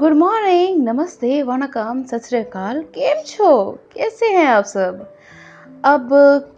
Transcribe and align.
Good 0.00 0.12
morning 0.12 0.82
नमस्ते 0.82 1.42
वनकम 1.42 2.02
सत 2.02 2.24
श्रीकाल 2.24 2.80
केम 2.92 3.20
छो? 3.26 3.70
कैसे 3.94 4.26
हैं 4.26 4.46
आप 4.46 4.64
सब? 4.64 5.00
अब, 5.84 6.08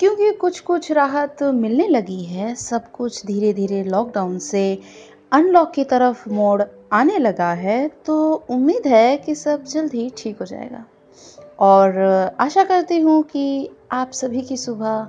क्योंकि 0.00 0.30
कुछ 0.32 0.60
कुछ 0.60 0.90
राहत 0.92 1.42
मिलने 1.42 1.86
लगी 1.88 2.22
है, 2.24 2.54
सब 2.54 2.90
कुछ 2.90 3.24
धीरे 3.26 3.52
धीरे 3.52 3.82
लॉकडाउन 3.84 4.38
से 4.38 4.62
अनलॉक 5.32 5.72
की 5.72 5.84
तरफ़ 5.84 6.28
मोड़ 6.30 6.62
आने 6.92 7.18
लगा 7.18 7.50
है 7.52 7.88
तो 8.06 8.32
उम्मीद 8.50 8.86
है 8.86 9.16
कि 9.16 9.34
सब 9.34 9.64
जल्द 9.64 9.94
ही 9.94 10.08
ठीक 10.16 10.38
हो 10.40 10.46
जाएगा। 10.46 10.84
और, 11.60 11.98
आशा 12.40 12.64
करती 12.64 13.00
हूँ 13.00 13.22
कि 13.22 13.70
आप 13.92 14.10
सभी 14.12 14.42
की 14.42 14.56
सुबह 14.56 15.08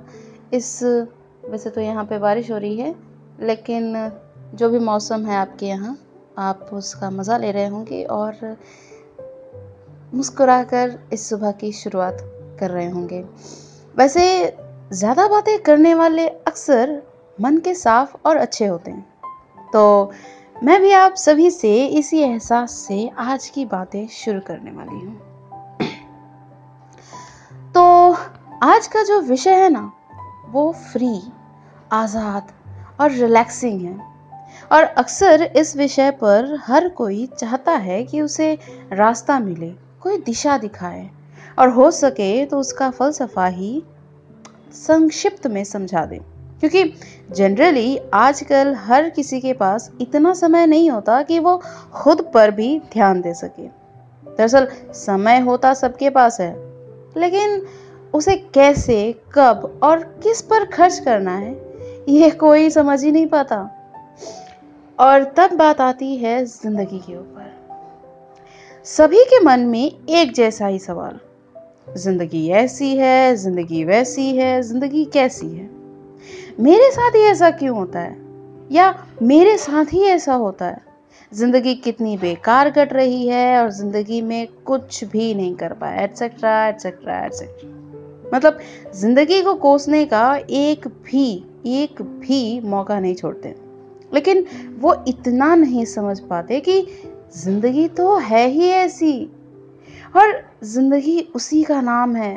इस, 0.52 0.82
वैसे 0.82 1.70
तो 1.70 1.80
यहाँ 1.80 2.04
पे 2.04 2.18
बारिश 2.18 2.50
हो 2.50 2.58
रही 2.58 2.76
है, 2.76 2.94
लेकिन 3.40 4.10
जो 4.54 4.68
भी 4.68 4.78
मौसम 4.78 5.26
है 5.26 5.36
आपके 5.36 5.66
यहाँ 5.66 5.98
आप 6.38 6.70
उसका 6.72 7.10
मज़ा 7.10 7.36
ले 7.36 7.50
रहे 7.50 7.66
होंगे 7.66 8.04
और 8.04 8.56
मुस्कुरा 10.14 10.62
कर 10.62 10.98
इस 11.12 11.28
सुबह 11.28 11.52
की 11.52 11.72
शुरुआत 11.72 12.18
कर 12.60 12.70
रहे 12.70 12.90
होंगे। 12.90 13.24
वैसे, 13.96 14.56
ज़्यादा 14.92 15.28
बातें 15.28 15.58
करने 15.62 15.94
वाले 15.94 16.28
अक्सर 16.28 17.02
मन 17.40 17.58
के 17.58 17.74
साफ़ 17.74 18.16
और 18.26 18.36
अच्छे 18.36 18.66
होते 18.66 18.90
हैं। 18.90 19.06
तो 19.72 20.12
मैं 20.62 20.80
भी 20.80 20.92
आप 20.92 21.14
सभी 21.14 21.50
से 21.50 21.86
इसी 21.86 22.20
एहसास 22.20 22.72
से 22.72 23.10
आज 23.18 23.48
की 23.48 23.64
बातें 23.64 24.08
शुरू 24.08 24.40
करने 24.40 24.70
वाली 24.70 25.00
हूँ। 25.04 25.20
तो 27.72 28.12
आज 28.62 28.86
का 28.86 29.02
जो 29.02 29.20
विषय 29.20 29.54
है 29.54 29.68
ना, 29.68 29.92
वो 30.50 30.72
फ्री 30.72 31.22
आज़ाद 31.92 32.52
और 33.00 33.10
रिलैक्सिंग 33.10 33.80
है। 33.80 34.13
और 34.72 34.84
अक्सर 34.84 35.42
इस 35.56 35.76
विषय 35.76 36.10
पर 36.10 36.58
हर 36.66 36.88
कोई 36.88 37.26
चाहता 37.38 37.72
है 37.72 38.02
कि 38.04 38.20
उसे 38.20 38.58
रास्ता 38.92 39.38
मिले, 39.38 39.72
कोई 40.00 40.18
दिशा 40.18 40.58
दिखाए। 40.58 41.10
और 41.58 41.68
हो 41.68 41.90
सके 41.90 42.44
तो 42.46 42.58
उसका 42.58 42.90
फलसफा 42.90 43.46
ही 43.46 43.82
संक्षिप्त 44.72 45.46
में 45.46 45.64
समझा 45.64 46.04
दे। 46.06 46.20
क्योंकि 46.60 46.94
जनरली 47.30 47.98
आजकल 48.14 48.74
हर 48.74 49.08
किसी 49.08 49.40
के 49.40 49.52
पास 49.52 49.90
इतना 50.00 50.34
समय 50.34 50.66
नहीं 50.66 50.90
होता 50.90 51.22
कि 51.22 51.38
वो 51.38 51.62
खुद 51.92 52.30
पर 52.34 52.50
भी 52.50 52.78
ध्यान 52.92 53.20
दे 53.20 53.34
सके। 53.34 53.66
दरअसल 54.26 54.68
समय 54.92 55.38
होता 55.38 55.74
सबके 55.74 56.10
पास 56.10 56.40
है, 56.40 56.54
लेकिन 57.16 57.62
उसे 58.14 58.36
कैसे, 58.54 59.14
कब 59.34 59.80
और 59.82 59.98
किस 60.22 60.42
पर 60.42 60.64
खर्च 60.64 60.98
करना 60.98 61.36
है, 61.36 61.52
ये 62.08 62.30
कोई 62.30 62.70
समझ 62.70 63.04
ही 63.04 63.12
नहीं 63.12 63.26
पाता। 63.26 63.83
और 64.98 65.24
तब 65.36 65.52
बात 65.52 65.80
आती 65.80 66.16
है 66.16 66.44
ज़िंदगी 66.44 66.98
के 66.98 67.16
ऊपर। 67.16 68.82
सभी 68.86 69.24
के 69.24 69.40
मन 69.40 69.60
में 69.60 69.84
एक 69.84 70.32
जैसा 70.32 70.66
ही 70.66 70.78
सवाल, 70.78 71.18
ज़िंदगी 71.96 72.48
ऐसी 72.48 72.94
है, 72.96 73.34
ज़िंदगी 73.36 73.84
वैसी 73.84 74.36
है, 74.36 74.60
ज़िंदगी 74.62 75.04
कैसी 75.04 75.46
है? 75.46 75.68
मेरे 76.60 76.90
साथ 76.90 77.10
ही 77.10 77.20
ऐसा 77.20 77.50
क्यों 77.50 77.76
होता 77.76 78.00
है? 78.00 78.16
या 78.72 78.94
मेरे 79.22 79.56
साथ 79.58 79.92
ही 79.92 80.02
ऐसा 80.02 80.34
होता 80.34 80.66
है? 80.66 80.82
ज़िंदगी 81.32 81.74
कितनी 81.74 82.16
बेकार 82.16 82.70
कट 82.70 82.92
रही 82.92 83.26
है 83.26 83.62
और 83.62 83.70
ज़िंदगी 83.70 84.20
में 84.22 84.46
कुछ 84.66 85.04
भी 85.04 85.34
नहीं 85.34 85.54
कर 85.54 85.72
पाया 85.72 86.02
एटसेट्रा 86.02 86.66
एटसेट्रा 86.68 87.24
एटसेट्रा 87.26 87.72
मतलब 88.34 88.58
ज़िंदगी 88.94 89.42
को 89.42 89.54
कोसने 89.54 90.04
का 90.06 90.36
एक 90.50 90.88
भी 90.88 91.26
एक 91.66 92.02
भी 92.02 92.60
मौका 92.60 93.00
नहीं 93.00 93.14
छोड़ते। 93.14 93.63
लेकिन 94.14 94.44
वो 94.78 94.94
इतना 95.08 95.54
नहीं 95.54 95.84
समझ 95.84 96.18
पाते 96.20 96.60
कि 96.60 96.80
ज़िंदगी 97.36 97.88
तो 97.88 98.16
है 98.18 98.46
ही 98.48 98.68
ऐसी। 98.68 99.30
और 100.16 100.32
ज़िंदगी 100.64 101.20
उसी 101.34 101.62
का 101.62 101.80
नाम 101.80 102.16
है, 102.16 102.36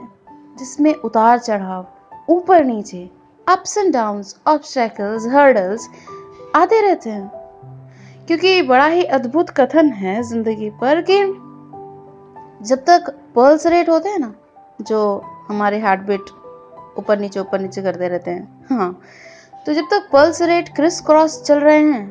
जिसमें 0.59 0.93
उतार 0.95 1.39
चढ़ाव, 1.39 1.87
ऊपर 2.29 2.63
नीचे 2.65 3.09
ups 3.47 3.77
and 3.77 3.93
downs 3.93 4.35
obstacles 4.47 5.27
hurdles 5.27 5.87
आते 6.55 6.81
रहते 6.81 7.09
हैं। 7.09 7.31
क्योंकि 8.27 8.61
बड़ा 8.61 8.85
ही 8.85 9.03
अद्भुत 9.03 9.49
कथन 9.49 9.89
है 9.89 10.21
ज़िंदगी 10.23 10.69
पर 10.69 11.01
कि 11.09 11.21
जब 12.65 12.83
तक 12.83 13.13
पल्स 13.35 13.65
रेट 13.67 13.89
होते 13.89 14.09
हैं 14.09 14.19
ना, 14.19 14.33
जो 14.81 15.23
हमारे 15.47 15.79
हार्ट 15.79 16.01
बीट 16.01 16.29
ऊपर 16.99 17.19
नीचे 17.19 17.39
ऊपर 17.39 17.59
नीचे 17.59 17.81
करते 17.81 18.07
रहते 18.07 18.31
हैं 18.31 18.65
हाँ 18.69 18.99
तो 19.67 19.73
जब 19.73 19.83
तक 19.83 20.09
पल्स 20.13 20.41
रेट 20.41 20.69
क्रिस 20.75 21.01
क्रॉस 21.01 21.43
चल 21.43 21.59
रहे 21.59 21.77
हैं, 21.77 22.09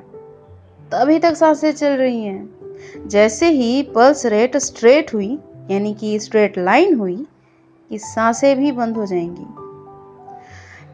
तभी 0.93 1.19
तक 1.19 1.35
साँसें 1.35 1.73
चल 1.73 1.93
रही 1.93 2.25
हैं। 2.25 3.09
जैसे 3.09 3.49
ही 3.49 3.83
पल्स 3.83 4.27
रेट 4.27 4.57
स्ट्रेट 4.57 5.15
हुई, 5.15 5.39
यानी 5.71 5.95
कि 5.95 6.19
स्ट्रेट 6.19 6.59
लाइन 6.59 6.95
हुई 6.95 7.27
कि 7.91 7.99
साँसें 7.99 8.59
भी 8.59 8.73
बंद 8.73 8.97
हो 8.97 9.07
जाएँगी। 9.07 9.47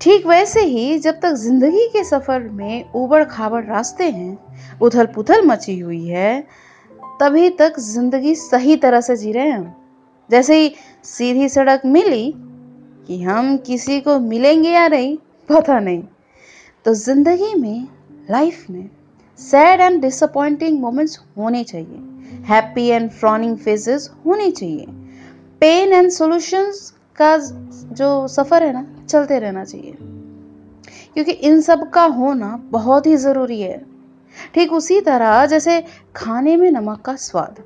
ठीक 0.00 0.26
वैसे 0.26 0.60
ही 0.60 0.98
जब 0.98 1.20
तक 1.20 1.32
ज़िंदगी 1.32 1.88
के 1.88 2.04
सफ़र 2.04 2.40
में 2.40 2.92
उबड़ 2.92 3.24
खाबड़ 3.24 3.64
रास्ते 3.64 4.04
हैं, 4.04 4.38
उथल 4.82 5.06
पुथल 5.06 5.46
मची 5.46 5.78
हुई 5.78 6.06
है, 6.06 6.40
तभी 7.20 7.50
तक 7.50 7.80
ज़िंदगी 7.80 8.34
सही 8.34 8.76
तरह 8.76 9.00
से 9.00 9.16
जी 9.16 9.32
रहे 9.32 9.48
हैं। 9.48 9.76
जैसे 10.30 10.56
ही 10.56 10.74
सीधी 11.04 11.48
सड़क 11.48 11.82
मिली 11.86 12.34
कि 13.06 13.22
हम 13.22 13.56
किसी 13.56 14.00
को 14.00 14.18
मिलेंगे 14.20 14.70
या 14.70 14.88
नहीं, 14.88 15.16
पता 15.48 15.80
नहीं। 15.80 16.02
तो 16.84 16.94
ज़िंदगी 16.94 17.54
में 17.54 17.88
लाइफ 18.30 18.70
में 18.70 18.90
सैड 19.38 19.80
एंड 19.80 20.00
डिसअपॉइंटिंग 20.02 20.80
मोमेंट्स 20.80 21.20
होने 21.38 21.64
चाहिए। 21.64 21.98
हैप्पी 22.44 22.86
एंड 22.86 23.10
फ्रॉनिंग 23.10 23.56
फेजेस 23.56 24.10
होने 24.26 24.50
चाहिए। 24.50 24.86
पेन 25.60 25.92
एंड 25.92 26.10
सॉल्यूशंस 26.10 26.94
का 27.16 27.36
जो 27.92 28.28
सफ़र 28.28 28.62
है 28.62 28.72
ना, 28.72 29.06
चलते 29.08 29.38
रहना 29.38 29.64
चाहिए। 29.64 29.92
क्योंकि 31.14 31.32
इन 31.32 31.60
सब 31.60 31.90
का 31.90 32.04
होना 32.04 32.68
बहुत 32.70 33.06
ही 33.06 33.16
ज़रूरी 33.16 33.60
है। 33.60 33.84
ठीक 34.54 34.72
उसी 34.72 35.00
तरह 35.00 35.46
जैसे 35.46 35.84
खाने 36.16 36.56
में 36.56 36.70
नमक 36.70 37.00
का 37.00 37.16
स्वाद। 37.16 37.62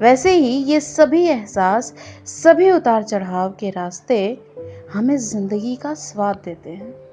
वैसे 0.00 0.30
ही 0.30 0.56
ये 0.64 0.80
सभी 0.80 1.24
एहसास, 1.26 1.94
सभी 2.26 2.70
उतार 2.70 3.02
चढ़ाव 3.02 3.50
के 3.52 3.70
रास्ते 3.70 4.38
हमें 4.92 5.16
ज़िंदगी 5.16 5.76
का 5.76 5.94
स्वाद 5.94 6.42
देते 6.44 6.70
हैं। 6.70 7.09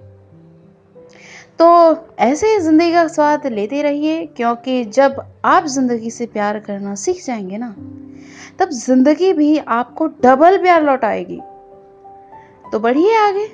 तो 1.59 1.67
ऐसे 2.19 2.47
ही 2.47 2.59
ज़िंदगी 2.59 2.91
का 2.93 3.07
स्वाद 3.07 3.45
लेते 3.47 3.81
रहिए, 3.81 4.25
क्योंकि 4.27 4.83
जब 4.85 5.21
आप 5.45 5.65
ज़िंदगी 5.65 6.09
से 6.11 6.25
प्यार 6.25 6.59
करना 6.59 6.95
सीख 6.95 7.23
जाएँगे 7.25 7.57
ना, 7.57 7.69
तब 8.59 8.69
ज़िंदगी 8.69 9.31
भी 9.33 9.57
आपको 9.57 10.07
डबल 10.23 10.57
प्यार 10.57 10.83
लौटाएगी। 10.83 11.39
तो 12.71 12.79
बढ़िए 12.79 13.15
आगे, 13.17 13.45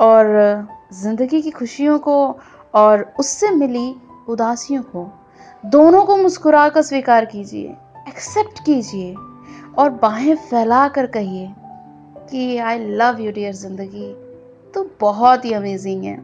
और 0.00 0.68
ज़िंदगी 0.94 1.40
की 1.42 1.50
खुशियों 1.50 1.98
को 1.98 2.18
और 2.74 3.12
उससे 3.20 3.50
मिली 3.50 3.94
उदासियों 4.28 4.82
को, 4.82 5.10
दोनों 5.64 6.04
को 6.04 6.16
मुस्कुरा 6.16 6.68
कर 6.68 6.82
स्वीकार 6.82 7.24
कीजिए 7.24 7.76
एक्सेप्ट 8.08 8.64
कीजिए, 8.64 9.14
और 9.78 9.90
बाहें 9.92 10.34
फैला 10.36 10.86
कर 10.88 11.06
कहिए 11.06 11.48
कि 12.30 12.56
आई 12.58 12.78
लव 12.78 13.20
यू 13.20 13.32
डियर 13.32 13.52
ज़िंदगी। 13.54 14.12
तो 14.74 14.90
बहुत 15.00 15.44
ही 15.44 15.52
अमेजिंग 15.52 16.04
है। 16.04 16.16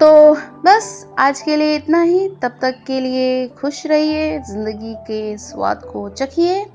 तो 0.00 0.34
बस 0.64 1.06
आज 1.18 1.40
के 1.42 1.54
लिए 1.56 1.76
इतना 1.76 2.00
ही। 2.02 2.28
तब 2.42 2.58
तक 2.62 2.74
के 2.86 3.00
लिए 3.00 3.46
खुश 3.60 3.86
रहिए, 3.86 4.38
ज़िंदगी 4.40 4.94
के 4.94 5.38
स्वाद 5.38 5.82
को 5.84 6.08
चखिए 6.08 6.66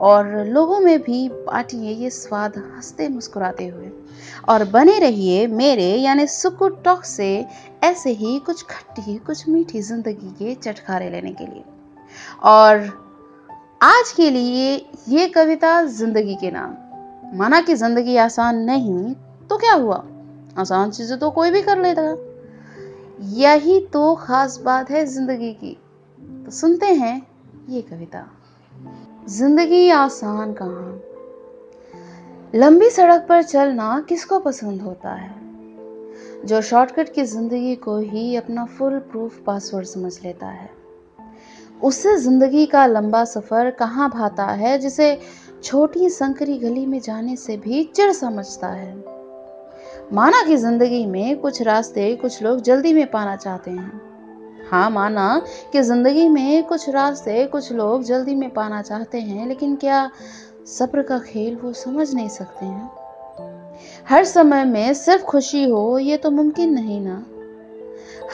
और 0.00 0.32
लोगों 0.46 0.78
में 0.80 0.98
भी 1.02 1.28
बांटिए 1.28 1.92
ये 1.94 2.10
स्वाद 2.10 2.56
हँसते 2.56 3.08
मुस्कुराते 3.08 3.66
हुए। 3.66 3.90
और 4.48 4.64
बने 4.64 4.98
रहिए 4.98 5.46
मेरे 5.46 5.90
यानी 5.96 6.26
सुकु 6.26 6.68
टॉक 6.68 7.04
से 7.04 7.28
ऐसे 7.84 8.10
ही 8.10 8.38
कुछ 8.38 8.62
खट्टी, 8.62 9.16
कुछ 9.16 9.48
मीठी 9.48 9.82
ज़िंदगी 9.82 10.34
के 10.38 10.54
चटखारे 10.54 11.10
लेने 11.10 11.32
के 11.32 11.46
लिए। 11.46 11.64
और 12.42 12.88
आज 13.82 14.12
के 14.12 14.30
लिए 14.30 14.74
ये 15.08 15.28
कविता 15.28 15.82
ज़िंदगी 15.84 16.34
के 16.34 16.50
नाम। 16.50 17.38
माना 17.38 17.60
कि 17.60 17.74
ज़िंदगी 17.74 18.16
आसान 18.16 18.64
नहीं 18.64 19.14
तो 19.48 19.56
क्या 19.56 19.74
हुआ? 19.74 20.04
आसान 20.58 20.90
चीज़ें 20.90 21.18
तो 21.18 21.30
कोई 21.30 21.50
भी 21.50 21.62
कर 21.62 21.82
लेता। 21.82 22.12
यही 23.22 23.80
तो 23.80 24.14
खास 24.14 24.60
बात 24.64 24.90
है 24.90 25.06
ज़िंदगी 25.06 25.52
की। 25.52 25.78
तो 26.44 26.50
सुनते 26.50 26.86
हैं 26.86 27.26
ये 27.68 27.82
कविता। 27.82 28.26
ज़िंदगी 29.28 29.90
आसान 29.90 30.52
कहाँ। 30.52 31.02
लंबी 32.54 32.90
सड़क 32.90 33.26
पर 33.28 33.42
चलना 33.42 34.06
किसको 34.08 34.38
पसंद 34.38 34.82
होता 34.82 35.10
है? 35.10 35.34
जो 36.44 36.60
शॉर्टकट 36.60 37.12
की 37.12 37.24
ज़िंदगी 37.24 37.76
को 37.76 37.98
ही 37.98 38.36
अपना 38.36 38.64
फुल 38.64 38.98
प्रूफ 38.98 39.42
पासवर्ड 39.46 39.86
समझ 39.86 40.20
लेता 40.24 40.46
है। 40.46 40.70
उससे 41.82 42.16
ज़िंदगी 42.16 42.66
का 42.66 42.86
लंबा 42.86 43.24
सफ़र 43.24 43.70
कहाँ 43.70 44.10
भाता 44.10 44.44
है, 44.44 44.78
जिसे 44.78 45.20
छोटी 45.64 46.08
संकरी 46.08 46.58
गली 46.58 46.86
में 46.86 47.00
जाने 47.00 47.36
से 47.36 47.56
भी 47.56 47.84
चिड़ 47.84 48.12
समझता 48.12 48.68
है। 48.68 49.21
माना 50.12 50.42
कि 50.42 50.56
ज़िंदगी 50.56 51.06
में 51.06 51.40
कुछ 51.40 51.62
रास्ते 51.62 52.16
कुछ 52.16 52.42
लोग 52.42 52.60
जल्दी 52.60 52.92
में 52.92 53.10
पाना 53.10 53.36
चाहते 53.36 53.70
हैं। 53.70 54.00
हाँ 54.70 54.90
माना 54.90 55.42
कि 55.72 55.82
ज़िंदगी 55.82 56.28
में 56.28 56.64
कुछ 56.64 56.88
रास्ते 56.88 57.46
कुछ 57.46 57.72
लोग 57.72 58.02
जल्दी 58.02 58.34
में 58.34 58.50
पाना 58.50 58.82
चाहते 58.82 59.20
हैं, 59.20 59.48
लेकिन 59.48 59.76
क्या 59.76 60.10
सब्र 60.66 61.02
का 61.02 61.18
खेल 61.18 61.56
वो 61.56 61.72
समझ 61.72 62.14
नहीं 62.14 62.28
सकते 62.28 62.66
हैं? 62.66 62.90
हर 64.08 64.24
समय 64.24 64.64
में 64.64 64.94
सिर्फ़ 64.94 65.22
खुशी 65.22 65.64
हो, 65.64 65.98
ये 65.98 66.16
तो 66.16 66.30
मुमकिन 66.30 66.72
नहीं 66.72 67.00
ना। 67.00 67.26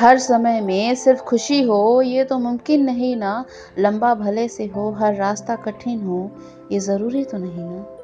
हर 0.00 0.18
समय 0.18 0.60
में 0.60 0.94
सिर्फ़ 0.94 1.20
खुशी 1.20 1.62
हो, 1.62 2.02
ये 2.02 2.24
तो 2.24 2.38
मुमकिन 2.38 2.84
नहीं 2.84 3.16
ना। 3.16 3.44
लंबा 3.78 4.14
भले 4.14 4.48
से 4.48 4.66
हो, 4.66 4.90
हर 4.90 5.14
रास्ता 5.14 5.56
कठिन 5.56 6.02
हो, 6.02 6.30
ये 6.72 6.78
ज़रूरी 6.78 7.24
तो 7.24 7.38
नहीं 7.38 7.64
ना। 7.64 7.97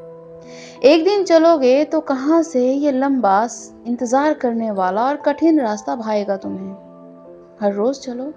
एक 0.85 1.05
दिन 1.05 1.25
चलोगे 1.25 1.85
तो 1.85 2.01
कहाँ 2.01 2.43
से 2.43 2.73
ये 2.73 2.93
लंबा 2.93 3.49
इंतज़ार 3.87 4.35
करने 4.35 4.71
वाला 4.71 5.05
और 5.05 5.17
कठिन 5.17 5.61
रास्ता 5.61 5.95
भाएगा 5.97 6.37
तुम्हें? 6.37 6.73
हर 7.61 7.73
रोज 7.73 8.01
चलो। 8.01 8.33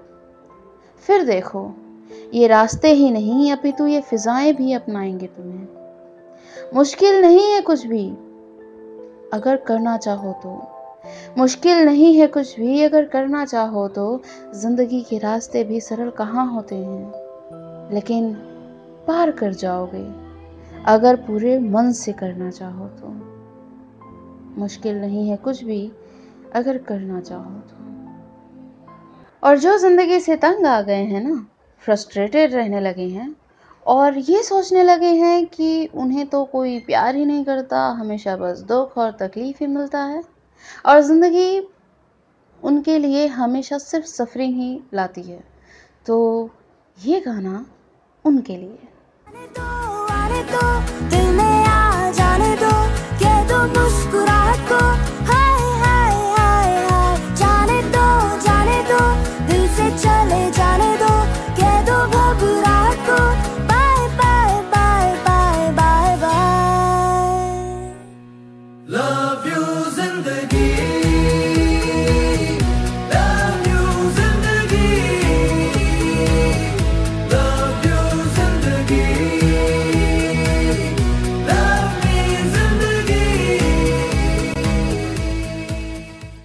फिर 1.06 1.24
देखो, 1.26 1.72
ये 2.34 2.48
रास्ते 2.48 2.94
ही 2.94 3.12
नहीं, 3.12 3.52
अपितु 3.52 3.88
ये 3.88 4.02
फिजाएँ 4.02 4.54
भी 4.54 4.74
अपनाएँगे 4.74 5.28
तुम्हें। 5.28 5.68
मुश्किल 6.74 7.22
नहीं 7.22 7.52
है 7.52 7.62
कुछ 7.62 7.86
भी, 7.86 8.10
अगर 9.34 9.56
करना 9.56 9.98
चाहो 9.98 10.32
तो। 10.44 10.68
मुश्किल 11.38 11.86
नहीं 11.86 12.14
है 12.16 12.28
कुछ 12.28 12.60
भी, 12.60 12.84
अगर 12.84 13.06
करना 13.06 13.46
चाहो 13.46 13.88
तो। 13.88 14.22
ज़िंदगी 14.56 15.02
के 15.02 15.18
रास्ते 15.18 15.64
भी 15.64 15.82
सरल 15.82 16.10
कहाँ 16.10 16.54
होते 16.54 16.76
हैं? 16.76 17.12
लेकिन 17.94 18.34
पार 19.08 19.32
कर 19.32 19.54
जाओगे। 19.54 20.27
अगर 20.88 21.16
पूरे 21.16 21.58
मन 21.60 21.92
से 21.92 22.12
करना 22.14 22.50
चाहो 22.52 22.88
तो। 22.88 23.08
मुश्किल 24.60 24.96
नहीं 24.96 25.30
है 25.30 25.38
कुछ 25.38 25.64
भी 25.64 25.92
अगर 26.56 26.78
करना 26.78 27.20
चाहो 27.22 27.60
तो। 27.62 27.76
और 29.44 29.58
जो 29.58 29.78
ज़िंदगी 29.78 30.20
से 30.20 30.36
तंग 30.36 30.66
आ 30.66 30.80
गए 30.82 31.04
हैं 31.04 31.22
ना 31.24 31.46
फ्रस्ट्रेटेड 31.84 32.54
रहने 32.54 32.80
लगे 32.80 33.08
हैं, 33.08 33.36
और 33.86 34.18
ये 34.20 34.42
सोचने 34.44 34.84
लगे 34.84 35.10
हैं 35.16 35.46
कि 35.46 35.90
उन्हें 35.96 36.26
तो 36.28 36.44
कोई 36.46 36.80
प्यार 36.80 37.16
ही 37.16 37.26
नहीं 37.26 37.44
करता, 37.46 37.86
हमेशा 37.90 38.36
बस 38.38 38.60
दुख 38.60 38.98
और 38.98 39.12
तकलीफ़ 39.12 39.58
ही 39.60 39.68
मिलता 39.68 40.04
है। 40.04 40.24
और 40.86 41.02
ज़िंदगी 41.02 41.60
उनके 42.62 42.98
लिए 43.00 43.28
हमेशा 43.28 43.78
सिर्फ़ 43.78 44.06
सफरिंग 44.06 44.56
ही 44.56 44.80
लाती 44.94 45.22
है। 45.22 45.44
तो 46.06 46.50
ये 46.98 47.20
गाना 47.20 47.66
उनके 48.26 48.58
लिए। 48.58 48.88
आने 50.28 50.42
को 50.52 50.62
दिल 51.10 51.57